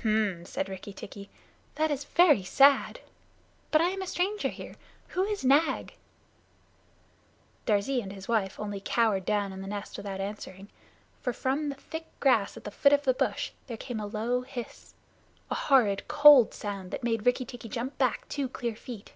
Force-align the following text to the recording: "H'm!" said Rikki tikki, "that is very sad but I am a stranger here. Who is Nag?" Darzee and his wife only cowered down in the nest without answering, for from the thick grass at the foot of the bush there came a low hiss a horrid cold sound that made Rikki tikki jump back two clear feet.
"H'm!" 0.00 0.46
said 0.46 0.70
Rikki 0.70 0.94
tikki, 0.94 1.28
"that 1.74 1.90
is 1.90 2.04
very 2.04 2.42
sad 2.42 3.00
but 3.70 3.82
I 3.82 3.90
am 3.90 4.00
a 4.00 4.06
stranger 4.06 4.48
here. 4.48 4.76
Who 5.08 5.24
is 5.24 5.44
Nag?" 5.44 5.92
Darzee 7.66 8.00
and 8.00 8.10
his 8.10 8.26
wife 8.26 8.58
only 8.58 8.80
cowered 8.80 9.26
down 9.26 9.52
in 9.52 9.60
the 9.60 9.68
nest 9.68 9.98
without 9.98 10.22
answering, 10.22 10.70
for 11.20 11.34
from 11.34 11.68
the 11.68 11.74
thick 11.74 12.06
grass 12.18 12.56
at 12.56 12.64
the 12.64 12.70
foot 12.70 12.94
of 12.94 13.02
the 13.02 13.12
bush 13.12 13.50
there 13.66 13.76
came 13.76 14.00
a 14.00 14.06
low 14.06 14.40
hiss 14.40 14.94
a 15.50 15.54
horrid 15.54 16.08
cold 16.08 16.54
sound 16.54 16.90
that 16.90 17.04
made 17.04 17.26
Rikki 17.26 17.44
tikki 17.44 17.68
jump 17.68 17.98
back 17.98 18.26
two 18.30 18.48
clear 18.48 18.76
feet. 18.76 19.12